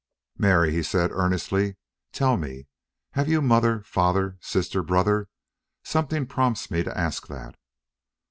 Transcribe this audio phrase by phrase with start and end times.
[0.35, 1.77] "Mary," he said, earnestly,
[2.11, 2.65] "tell me
[3.11, 5.29] have you mother, father, sister, brother?
[5.83, 7.55] Something prompts me to ask that."